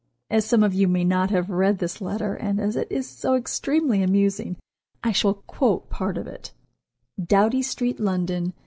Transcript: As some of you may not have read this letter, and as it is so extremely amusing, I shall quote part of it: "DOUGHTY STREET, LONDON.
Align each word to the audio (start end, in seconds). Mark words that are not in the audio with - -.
As 0.31 0.45
some 0.45 0.63
of 0.63 0.73
you 0.73 0.87
may 0.87 1.03
not 1.03 1.29
have 1.29 1.51
read 1.51 1.77
this 1.77 2.01
letter, 2.01 2.33
and 2.33 2.59
as 2.59 2.75
it 2.75 2.91
is 2.91 3.07
so 3.07 3.35
extremely 3.35 4.01
amusing, 4.01 4.57
I 5.03 5.11
shall 5.11 5.35
quote 5.45 5.91
part 5.91 6.17
of 6.17 6.25
it: 6.25 6.53
"DOUGHTY 7.23 7.61
STREET, 7.61 7.99
LONDON. 7.99 8.53